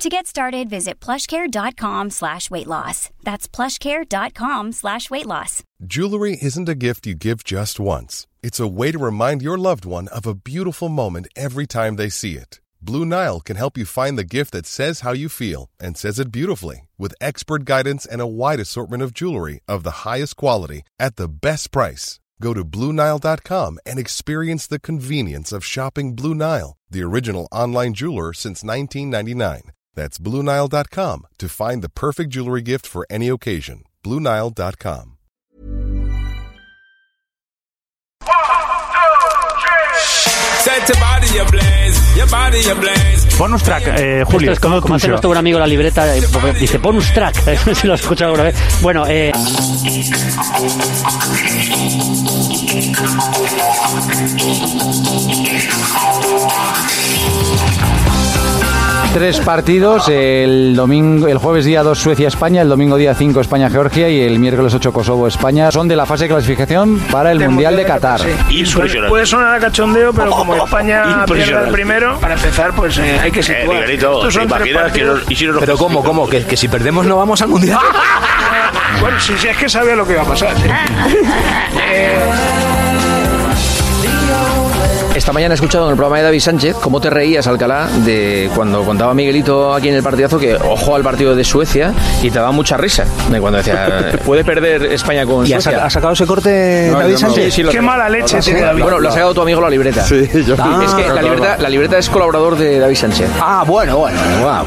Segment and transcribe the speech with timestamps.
[0.00, 3.10] To get started, visit plushcare.com slash weight loss.
[3.22, 5.62] That's plushcare.com slash weight loss.
[5.84, 8.26] Jewelry isn't a gift you give just once.
[8.42, 12.08] It's a way to remind your loved one of a beautiful moment every time they
[12.08, 12.60] see it.
[12.80, 16.18] Blue Nile can help you find the gift that says how you feel and says
[16.18, 20.82] it beautifully with expert guidance and a wide assortment of jewelry of the highest quality
[20.98, 22.20] at the best price.
[22.40, 28.32] Go to BlueNile.com and experience the convenience of shopping Blue Nile, the original online jeweler
[28.32, 29.72] since 1999.
[29.94, 33.82] That's BlueNile.com to find the perfect jewelry gift for any occasion.
[34.04, 35.16] BlueNile.com.
[40.60, 43.38] Set your body ablaze, your body ablaze.
[43.38, 44.52] Bonus track, eh, Julio.
[44.52, 45.12] Esto es como, como hace tuyo.
[45.12, 46.20] nuestro buen amigo la libreta, eh,
[46.58, 47.34] dice bonus track,
[47.66, 48.56] no sé si lo has escuchado alguna vez.
[48.82, 49.32] Bueno, eh,
[59.12, 64.20] Tres partidos, el domingo, el jueves día 2 Suecia-España, el domingo día 5 España-Georgia y
[64.22, 65.70] el miércoles 8 Kosovo-España.
[65.72, 68.20] Son de la fase de clasificación para el Mundial de Qatar.
[68.48, 69.08] Impresionante.
[69.08, 73.32] Puede sonar a cachondeo, pero como España pierde el primero, para empezar, pues eh, hay
[73.32, 73.80] que Eh, situar.
[73.80, 76.28] Miguelito, Estos ¿te son tres imaginas que partidos- nos- y si nos- Pero ¿cómo, cómo?
[76.28, 77.78] ¿Que, que si perdemos no vamos al Mundial?
[79.00, 80.52] Bueno, si, si es que sabía lo que iba a pasar.
[80.56, 80.70] ¿eh?
[81.90, 82.18] Eh,
[85.14, 88.48] Esta mañana he escuchado en el programa de David Sánchez cómo te reías, Alcalá, de
[88.54, 92.38] cuando contaba Miguelito aquí en el partidazo que ojo al partido de Suecia y te
[92.38, 93.04] daba mucha risa.
[93.28, 95.84] De cuando decía, puede perder España con ¿Y Suecia.
[95.84, 97.18] ha sacado ese corte No, David no.
[97.18, 97.44] Sánchez?
[97.46, 98.82] Sí, sí, lo qué mala leche tiene David.
[98.82, 100.04] Bueno, lo ha sacado tu amigo la libreta.
[100.04, 103.28] Sí, yo Ah, es que la libreta, la libreta es colaborador de David Sánchez.
[103.40, 104.16] Ah, bueno, bueno.
[104.40, 104.64] guau.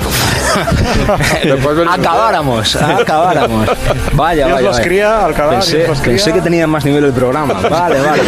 [1.90, 3.70] acabáramos, acabáramos.
[4.14, 4.68] Vaya, Dios vaya.
[4.68, 6.16] los cría, Alcalá, Pensé, Dios los cría.
[6.16, 7.54] pensé que tenía más nivel el programa.
[7.54, 8.22] Vale, vale.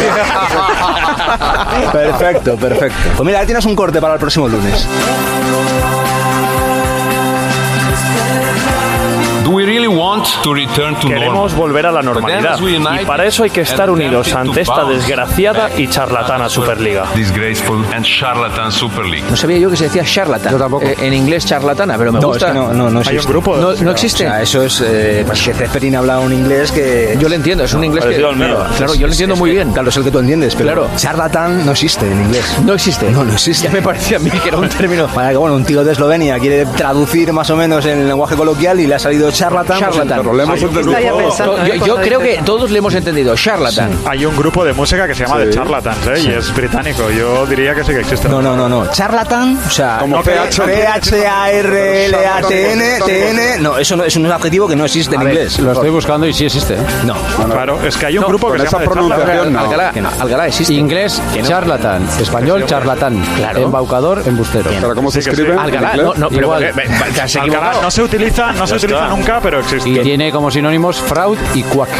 [2.10, 2.96] Perfecto, perfecto.
[3.16, 4.86] Pues mira, ahí tienes un corte para el próximo lunes.
[9.80, 11.56] Really want to return to Queremos normal?
[11.58, 12.58] volver a la normalidad
[13.00, 17.04] y para eso hay que estar unidos ante esta desgraciada y charlatana Superliga.
[17.14, 19.24] Disgraceful and charlatan Super League.
[19.30, 20.52] No sabía yo que se decía charlatan.
[20.52, 20.86] Yo tampoco.
[20.86, 22.48] Eh, en inglés charlatana, pero me No, es gusta.
[22.48, 23.28] que no, no, no Hay un existe.
[23.32, 23.56] grupo.
[23.56, 24.24] No- no O existe.
[24.24, 24.80] sea, eso es.
[24.84, 27.16] Eh, pues que Zeferin habla un inglés que.
[27.18, 28.16] Yo le entiendo, es un inglés que.
[28.16, 29.72] Claro, claro, yo lo entiendo muy bien.
[29.72, 30.88] Claro, es el que tú entiendes, pero Claro.
[30.96, 32.44] charlatan no existe en inglés.
[32.64, 33.10] No existe.
[33.10, 33.66] No, no existe.
[33.66, 35.06] Ya me parecía a mí que era un término.
[35.14, 38.36] Para que, bueno, un tío de Eslovenia quiere traducir más o menos en el lenguaje
[38.36, 39.65] coloquial y le ha salido charlatan.
[39.66, 40.22] Charlatan.
[40.24, 43.34] Yo, yo creo que todos le hemos entendido.
[43.34, 43.90] Charlatan.
[44.06, 46.20] Hay un grupo de música que se llama The Charlatans, ¿eh?
[46.20, 47.10] y es británico.
[47.10, 48.28] Yo diría que sí que existe.
[48.28, 48.90] No, no, no, no.
[48.90, 50.62] Charlatan, o sea, Como PH.
[51.66, 53.58] P-H-A-R-L-A-T-N, T-N.
[53.60, 55.58] No, eso no, es un adjetivo que no existe en inglés.
[55.58, 56.74] Lo estoy buscando y sí existe.
[56.74, 56.78] ¿eh?
[57.04, 57.14] No.
[57.46, 59.60] Claro, es que hay un No, grupo que se esa llama pronunciación, no.
[59.60, 60.74] Alcalá, Alcalá existe.
[60.74, 62.06] Inglés, charlatán.
[62.20, 63.22] Español, charlatán.
[63.36, 63.60] Claro.
[63.62, 64.70] Embaucador, embustero.
[64.70, 65.54] ¿Pero cómo se Sí escribe?
[65.54, 65.58] sí.
[65.60, 66.62] Alcalá, no, no, pero Igual.
[66.64, 66.72] eh,
[67.40, 69.90] Alcalá no se utiliza, no se utiliza nunca, pero existe.
[69.90, 71.90] Y tiene como sinónimos fraud y cuac.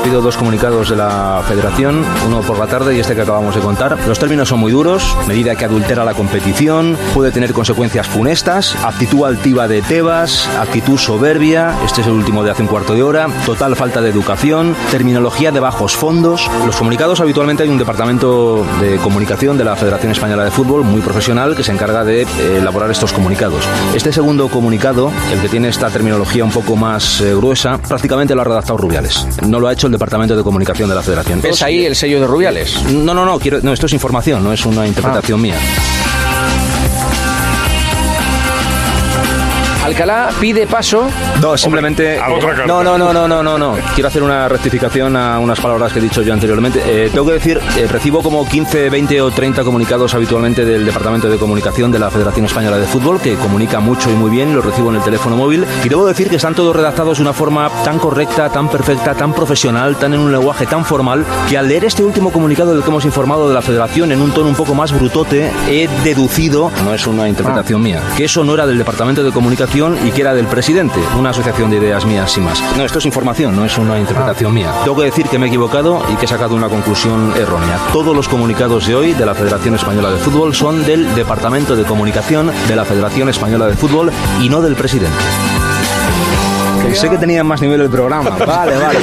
[0.00, 3.54] Ha habido dos comunicados de la federación, uno por la tarde y este que acabamos
[3.54, 3.98] de contar.
[4.08, 9.26] Los términos son muy duros, medida que adultera la competición, puede tener consecuencias funestas, actitud
[9.26, 13.28] altiva de Tebas, actitud soberbia, este es el último de hace un cuarto de hora,
[13.44, 16.48] total falta de educación, terminología de bajos fondos.
[16.64, 21.02] Los comunicados habitualmente hay un departamento de comunicación de la Federación Española de Fútbol muy
[21.02, 23.62] profesional que se encarga de eh, elaborar estos comunicados.
[23.94, 28.40] Este segundo comunicado, el que tiene esta terminología un poco más eh, gruesa, prácticamente lo
[28.40, 29.26] ha redactado Rubiales.
[29.46, 31.42] No lo ha hecho el Departamento de Comunicación de la Federación.
[31.42, 32.82] ¿Ves ahí el sello de Rubiales?
[32.84, 35.56] No, no, no, quiero, no, esto es información, no es una interpretación mía.
[39.90, 41.10] Alcalá pide paso.
[41.42, 42.20] No, simplemente.
[42.20, 42.66] otra carta.
[42.66, 43.76] No, no, no, no, no, no, no.
[43.92, 46.80] Quiero hacer una rectificación a unas palabras que he dicho yo anteriormente.
[46.86, 51.28] Eh, tengo que decir, eh, recibo como 15, 20 o 30 comunicados habitualmente del Departamento
[51.28, 54.64] de Comunicación de la Federación Española de Fútbol, que comunica mucho y muy bien, los
[54.64, 55.66] recibo en el teléfono móvil.
[55.82, 59.32] Y debo decir que están todos redactados de una forma tan correcta, tan perfecta, tan
[59.34, 62.90] profesional, tan en un lenguaje tan formal, que al leer este último comunicado del que
[62.90, 66.94] hemos informado de la Federación en un tono un poco más brutote, he deducido, no
[66.94, 70.34] es una interpretación mía, que eso no era del Departamento de Comunicación y que era
[70.34, 72.62] del presidente, una asociación de ideas mías y más.
[72.76, 74.70] No, esto es información, no es una interpretación mía.
[74.84, 77.78] Tengo que decir que me he equivocado y que he sacado una conclusión errónea.
[77.90, 81.84] Todos los comunicados de hoy de la Federación Española de Fútbol son del Departamento de
[81.84, 84.12] Comunicación de la Federación Española de Fútbol
[84.42, 85.16] y no del presidente.
[86.82, 88.30] Pensé que tenía más nivel el programa.
[88.46, 88.98] Vale, vale.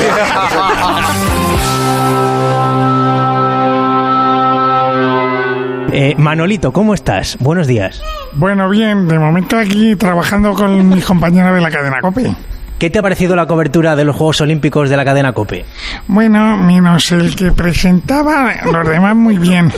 [5.91, 7.37] Eh, Manolito, ¿cómo estás?
[7.39, 8.03] Buenos días.
[8.37, 12.35] Bueno, bien, de momento aquí trabajando con mis compañeros de la cadena COPE.
[12.77, 15.65] ¿Qué te ha parecido la cobertura de los Juegos Olímpicos de la cadena COPE?
[16.07, 19.71] Bueno, menos el que presentaba, los demás muy bien.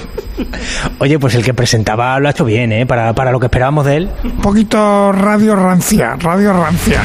[1.00, 2.86] Oye, pues el que presentaba lo ha hecho bien, ¿eh?
[2.86, 4.10] Para, para lo que esperábamos de él.
[4.26, 7.02] Un poquito radio rancia, radio rancia.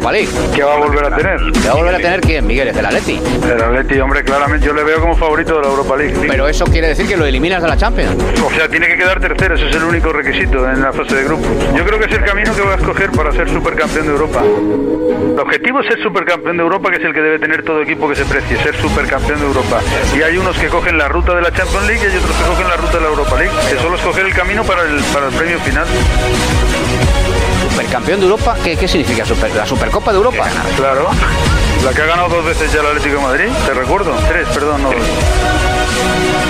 [0.00, 0.28] Europa League.
[0.54, 1.40] ¿Qué va a volver a tener?
[1.52, 2.68] ¿Qué va a volver a tener quién, Miguel?
[2.68, 3.20] ¿Es del Atleti?
[3.44, 6.14] El Atleti, hombre, claramente yo le veo como favorito de la Europa League.
[6.26, 8.16] Pero eso quiere decir que lo eliminas de la Champions.
[8.42, 11.24] O sea, tiene que quedar tercero, ese es el único requisito en la fase de
[11.24, 11.48] grupos.
[11.76, 14.42] Yo creo que es el camino que va a escoger para ser supercampeón de Europa.
[14.42, 18.08] El objetivo es ser supercampeón de Europa, que es el que debe tener todo equipo
[18.08, 19.80] que se precie, ser supercampeón de Europa.
[20.16, 22.44] Y hay unos que cogen la ruta de la Champions League y hay otros que
[22.48, 25.26] cogen la ruta de la Europa League, que solo escoger el camino para el, para
[25.26, 25.86] el premio final.
[27.80, 28.56] ¿Supercampeón de Europa?
[28.62, 29.24] ¿Qué, qué significa?
[29.24, 30.44] Super, ¿La Supercopa de Europa?
[30.76, 31.08] Claro.
[31.82, 34.12] La que ha ganado dos veces ya el Atlético de Madrid, te recuerdo.
[34.28, 34.90] Tres, perdón, no.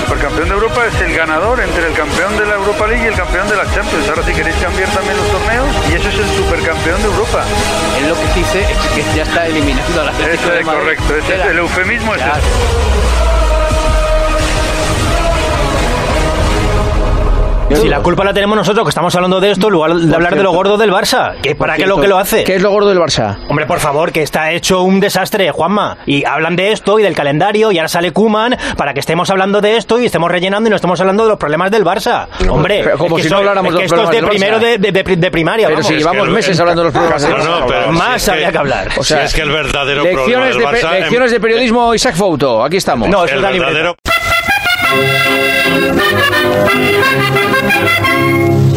[0.02, 3.14] Supercampeón de Europa es el ganador entre el campeón de la Europa League y el
[3.14, 4.08] campeón de la Champions.
[4.08, 7.44] Ahora si queréis cambiar también los torneos, y eso es el supercampeón de Europa.
[8.00, 10.66] Él lo que dice es que ya está eliminando a la Atlético Eso de es
[10.66, 10.80] Madrid.
[10.80, 12.22] correcto, ese es el eufemismo es.
[17.74, 20.34] Si la culpa la tenemos nosotros, que estamos hablando de esto, en lugar de hablar
[20.36, 21.40] de lo gordo del Barça.
[21.40, 22.44] ¿Que ¿Para qué lo que lo hace?
[22.44, 23.38] ¿Qué es lo gordo del Barça?
[23.48, 25.96] Hombre, por favor, que está hecho un desastre, Juanma.
[26.04, 29.60] Y hablan de esto y del calendario y ahora sale Kuman para que estemos hablando
[29.60, 32.26] de esto y estemos rellenando y no estemos hablando de los problemas del Barça.
[32.50, 34.28] Hombre, Pero como es que si no habláramos es que de los esto es de
[34.28, 35.66] primero de, de- de- de primaria.
[35.68, 35.86] Pero vamos.
[35.88, 37.66] si llevamos que- meses hablando de los problemas del No, no, Barça.
[37.68, 38.88] pero Más si habría que- que hablar.
[38.98, 40.98] O sea, si es que el verdadero Lecciones problema del Barça...
[41.00, 42.62] lecciones de periodismo Isaac Fouto.
[42.64, 43.08] Aquí estamos.
[43.08, 43.58] No, el es libreta.
[43.58, 43.96] verdadero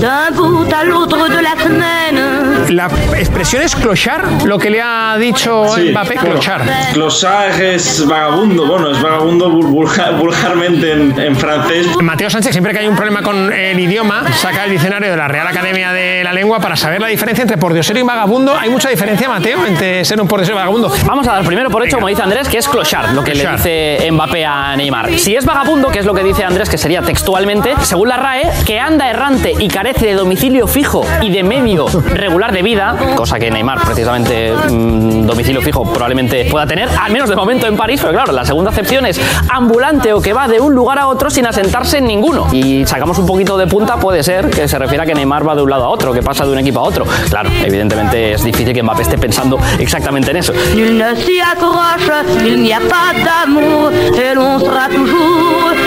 [0.01, 2.21] D'un bout à l'autre de la semaine.
[2.69, 2.87] La
[3.17, 6.61] expresión es clochar, lo que le ha dicho Mbappé, clochar.
[6.93, 11.87] Closar es vagabundo, bueno, es vagabundo vul- vulgar- vulgarmente en, en francés.
[12.01, 15.27] Mateo Sánchez, siempre que hay un problema con el idioma, saca el diccionario de la
[15.27, 18.57] Real Academia de la Lengua para saber la diferencia entre pordiosero y vagabundo.
[18.57, 20.91] ¿Hay mucha diferencia, Mateo, entre ser un pordiosero y vagabundo?
[21.05, 23.63] Vamos a dar primero por hecho, como dice Andrés, que es clochard, lo que Clochard.
[23.65, 25.13] le dice Mbappé a Neymar.
[25.19, 28.49] Si es vagabundo, que es lo que dice Andrés, que sería textualmente, según la RAE,
[28.65, 33.39] que anda errante y carece de domicilio fijo y de medio regular de vida, cosa
[33.39, 37.99] que Neymar, precisamente, mm, domicilio fijo probablemente pueda tener, al menos de momento en París,
[38.01, 39.19] pero claro, la segunda acepción es
[39.49, 42.47] ambulante o que va de un lugar a otro sin asentarse en ninguno.
[42.51, 45.55] Y sacamos un poquito de punta, puede ser que se refiera a que Neymar va
[45.55, 47.05] de un lado a otro, que pasa de un equipo a otro.
[47.29, 50.53] Claro, evidentemente es difícil que Mbappé esté pensando exactamente en eso.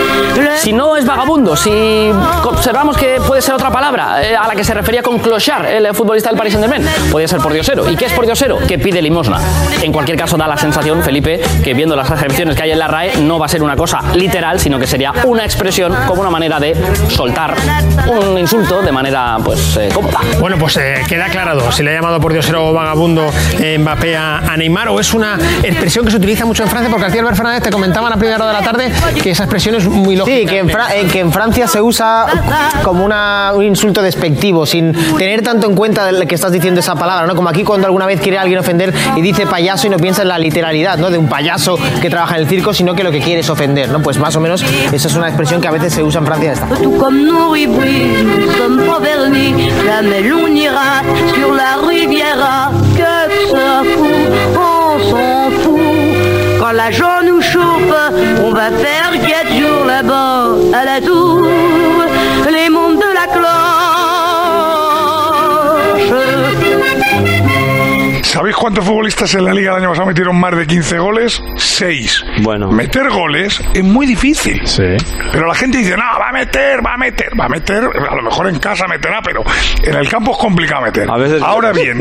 [0.07, 2.11] There's Si no es vagabundo, si
[2.43, 5.95] observamos que puede ser otra palabra eh, a la que se refería con clochard, el
[5.95, 7.89] futbolista del Paris Saint-Germain, podría ser pordiosero.
[7.89, 8.59] ¿Y qué es pordiosero?
[8.67, 9.39] Que pide limosna.
[9.81, 12.89] En cualquier caso, da la sensación, Felipe, que viendo las acepciones que hay en la
[12.89, 16.31] RAE, no va a ser una cosa literal, sino que sería una expresión como una
[16.31, 16.75] manera de
[17.11, 17.55] soltar
[18.09, 20.19] un insulto de manera, pues, eh, cómoda.
[20.41, 23.31] Bueno, pues eh, queda aclarado si le ha llamado pordiosero o vagabundo
[23.61, 26.91] eh, Mbappé a, a Neymar o es una expresión que se utiliza mucho en Francia,
[26.91, 28.93] porque García Albert Fernández te comentaba a la primera hora de la tarde
[29.23, 30.37] que esa expresión es muy lógica.
[30.37, 32.27] Sí, que en, Fra- que en Francia se usa
[32.83, 36.95] como una- un insulto despectivo, sin tener tanto en cuenta de que estás diciendo esa
[36.95, 37.35] palabra, ¿no?
[37.35, 40.29] Como aquí cuando alguna vez quiere alguien ofender y dice payaso y no piensa en
[40.29, 41.11] la literalidad, ¿no?
[41.11, 43.89] De un payaso que trabaja en el circo, sino que lo que quiere es ofender,
[43.91, 44.01] ¿no?
[44.01, 46.53] Pues más o menos esa es una expresión que a veces se usa en Francia.
[46.53, 46.67] Esta.
[56.77, 58.13] Quand l'argent nous chauffe,
[58.45, 61.49] on va faire quatre jours là-bas, à la tour,
[68.47, 71.43] ¿Sabéis cuántos futbolistas en la liga el año pasado metieron más de 15 goles?
[71.57, 72.25] 6.
[72.45, 72.71] Bueno.
[72.71, 74.61] Meter goles es muy difícil.
[74.65, 74.85] Sí.
[75.33, 77.83] Pero la gente dice, no, va a meter, va a meter, va a meter.
[78.09, 79.43] A lo mejor en casa meterá, pero
[79.83, 81.11] en el campo es complicado meter.
[81.11, 81.99] A veces- Ahora bien,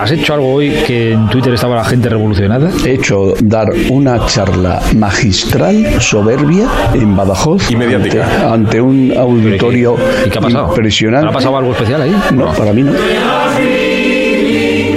[0.00, 2.70] ¿Has hecho algo hoy que en Twitter estaba la gente revolucionada?
[2.84, 7.70] He hecho dar una charla magistral, soberbia, en Badajoz.
[7.70, 8.24] Y mediática.
[8.24, 9.96] Ante, ante un auditorio
[10.26, 10.68] ¿Y qué ha pasado?
[10.70, 11.28] impresionante.
[11.28, 12.16] ¿Ha pasado algo especial ahí?
[12.32, 12.71] No, para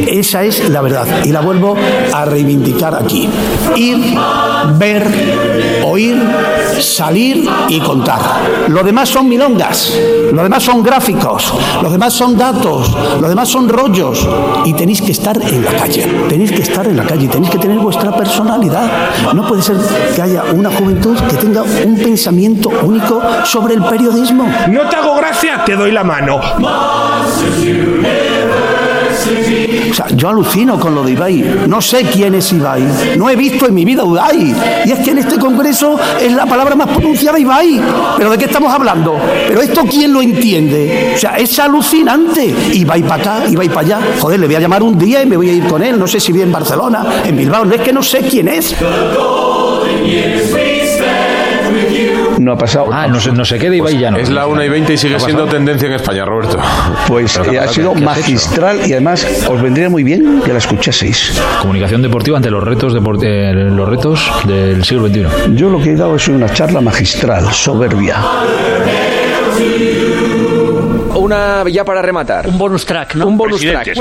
[0.07, 1.75] Esa es la verdad y la vuelvo
[2.13, 3.27] a reivindicar aquí.
[3.75, 3.97] Ir,
[4.77, 5.05] ver,
[5.83, 6.15] oír,
[6.79, 8.21] salir y contar.
[8.67, 9.93] Lo demás son milongas,
[10.31, 14.27] lo demás son gráficos, lo demás son datos, lo demás son rollos.
[14.65, 17.59] Y tenéis que estar en la calle, tenéis que estar en la calle, tenéis que
[17.59, 18.89] tener vuestra personalidad.
[19.33, 19.77] No puede ser
[20.15, 24.47] que haya una juventud que tenga un pensamiento único sobre el periodismo.
[24.69, 26.41] No te hago gracia, te doy la mano.
[29.89, 31.65] O sea, yo alucino con lo de Ibai.
[31.67, 32.83] No sé quién es Ibai.
[33.17, 34.55] No he visto en mi vida Ibai.
[34.85, 37.81] Y es que en este congreso es la palabra más pronunciada Ibai.
[38.17, 39.17] ¿Pero de qué estamos hablando?
[39.47, 41.13] ¿Pero esto quién lo entiende?
[41.15, 42.53] O sea, es alucinante.
[42.73, 43.99] Ibai para acá, Ibai para allá.
[44.19, 45.97] Joder, le voy a llamar un día y me voy a ir con él.
[45.97, 47.65] No sé si vive en Barcelona, en Bilbao.
[47.65, 48.75] No es que no sé quién es.
[52.39, 52.89] No ha pasado.
[52.91, 54.17] Ah, no se, no se queda Ibai ya no.
[54.17, 56.59] Es la 1 y 20 y sigue siendo tendencia en España, Roberto.
[57.07, 58.03] Pues eh, ha ¿qué sido hecho?
[58.03, 61.41] magistral y además os vendría muy bien que la escuchaseis.
[61.61, 65.55] Comunicación deportiva ante los retos, eh, los retos del siglo XXI.
[65.55, 68.17] Yo lo que he dado es una charla magistral, soberbia.
[71.15, 72.47] Una ya para rematar.
[72.47, 73.27] Un bonus track, ¿no?
[73.27, 73.93] Un bonus track.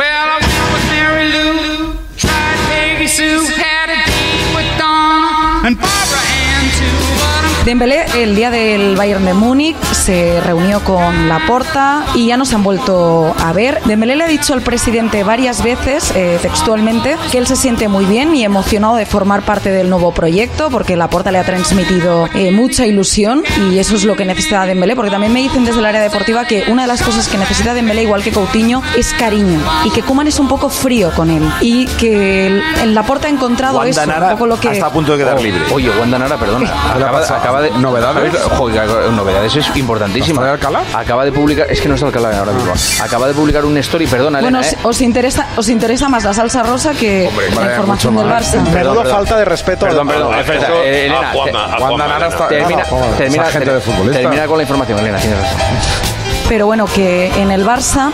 [7.75, 12.55] Dembélé el día del Bayern de Múnich se reunió con Laporta y ya no se
[12.55, 13.83] han vuelto a ver.
[13.85, 18.05] Dembélé le ha dicho al presidente varias veces, eh, textualmente, que él se siente muy
[18.05, 22.53] bien y emocionado de formar parte del nuevo proyecto porque Laporta le ha transmitido eh,
[22.53, 25.87] mucha ilusión y eso es lo que necesita Dembélé porque también me dicen desde el
[25.87, 29.59] área deportiva que una de las cosas que necesita Dembélé igual que Coutinho es cariño
[29.85, 33.31] y que Koeman es un poco frío con él y que el, el Laporta ha
[33.31, 35.61] encontrado Wanda eso, un Nara poco lo que está a punto de quedar libre.
[35.73, 36.73] Oye, Wanda Nara, perdona.
[36.95, 37.71] Acaba, acaba de.
[37.79, 38.33] ¿Novedades?
[38.33, 38.59] ¿sabéis?
[38.59, 40.41] Joder, novedades es importantísimo.
[40.95, 41.67] Acaba de publicar.
[41.71, 42.73] Es que no está Alcalá ahora mismo.
[43.03, 44.79] Acaba de publicar un story, perdona, Bueno, Elena, ¿eh?
[44.83, 48.63] os interesa, os interesa más la salsa rosa que la información del Barça.
[48.73, 49.13] Perdón, perdón.
[49.13, 50.35] falta de respeto Perdón, perdón.
[50.35, 54.57] al- espera, al- eh, Elena, a Juanma, te- a Juanma Nara está- termina, Ah, con
[54.59, 55.59] la información, Elena, tienes razón.
[56.49, 58.13] Pero bueno, que en el Barça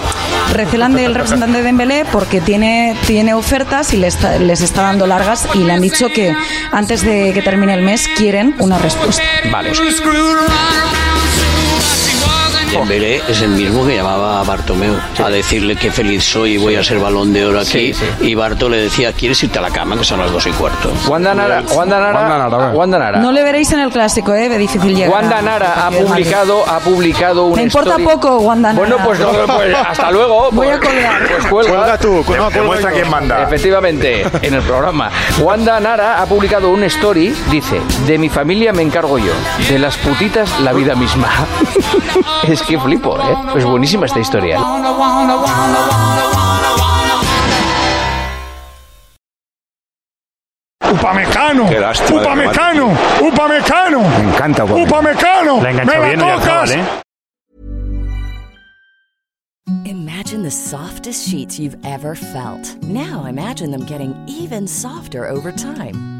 [0.52, 5.06] recelan del representante de Dembélé porque tiene, tiene ofertas y les está, les está dando
[5.06, 6.34] largas y le han dicho que
[6.72, 9.22] antes de que termine el mes quieren una respuesta.
[9.50, 9.70] Vale.
[12.72, 16.76] Dembélé es el mismo que llamaba a Bartomeu a decirle que feliz soy y voy
[16.76, 17.92] a ser balón de oro aquí.
[18.20, 19.96] Y Barto le decía, ¿quieres irte a la cama?
[19.96, 20.92] Que son las dos y cuarto.
[21.08, 23.18] Wanda Nara, Wanda Nara, Wanda Nara.
[23.20, 24.48] No le veréis en el clásico, ¿eh?
[24.48, 25.10] De difícil llegar.
[25.12, 28.78] Wanda Nara ha publicado, ha publicado un Me importa story- poco, Wanda Nara.
[28.78, 30.50] Bueno, pues, no, pues hasta luego.
[30.52, 31.22] Voy a Pues- colgar.
[31.28, 31.70] Pues cuelga.
[31.70, 33.42] Cuelga tú, no, Demuestra quién manda.
[33.42, 35.10] Efectivamente, en el programa.
[35.40, 39.32] Wanda Nara ha publicado un story, dice, de mi familia me encargo yo,
[39.68, 41.28] de las putitas la vida misma.
[42.48, 43.36] es que flipo, ¿eh?
[43.56, 44.58] Es buenísima esta historia.
[50.92, 56.70] Upamecano, Qué lástima de Upamecano, Upamecano, Me encanta Upamecano, La enganchó me bien, tocas.
[56.72, 56.84] ¿eh?
[59.84, 62.76] Imagine the softest sheets you've ever felt.
[62.82, 66.19] Now imagine them getting even softer over time.